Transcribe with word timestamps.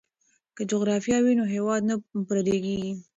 که 0.55 0.63
جغرافیه 0.71 1.17
وي 1.23 1.33
نو 1.39 1.43
هیواد 1.53 1.81
نه 1.89 1.95
پردی 2.27 2.57
کیږي. 2.65 2.91